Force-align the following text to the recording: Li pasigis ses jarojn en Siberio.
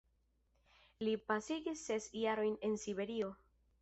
Li 1.07 1.13
pasigis 1.31 1.85
ses 1.91 2.09
jarojn 2.25 2.59
en 2.71 2.79
Siberio. 2.85 3.29